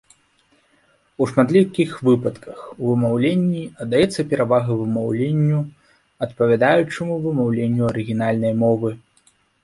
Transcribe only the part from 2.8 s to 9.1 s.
вымаўленні аддаецца перавага вымаўленню адпавядаючаму вымаўленню арыгінальнай мовы.